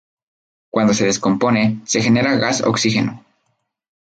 [0.71, 3.23] Cuando se descompone, se genera gas oxígeno.